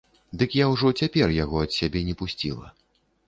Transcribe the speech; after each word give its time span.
Дык 0.41 0.55
я 0.59 0.65
ўжо 0.71 0.87
цяпер 1.03 1.33
яго 1.43 1.61
ад 1.65 1.71
сябе 1.79 2.03
не 2.09 2.17
пусціла. 2.21 2.67